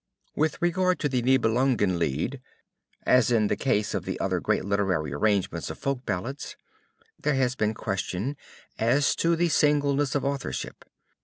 With 0.35 0.59
regard 0.63 0.97
to 1.01 1.09
the 1.09 1.21
Nibelungen 1.21 1.99
Lied, 1.99 2.41
as 3.05 3.29
in 3.31 3.49
the 3.49 3.55
case 3.55 3.93
of 3.93 4.03
the 4.03 4.19
other 4.19 4.39
great 4.39 4.65
literary 4.65 5.13
arrangements 5.13 5.69
of 5.69 5.77
folk 5.77 6.07
ballads, 6.07 6.55
there 7.19 7.35
has 7.35 7.53
been 7.55 7.75
question 7.75 8.35
as 8.79 9.15
to 9.17 9.35
the 9.35 9.49
singleness 9.49 10.15
of 10.15 10.25
authorship. 10.25 10.85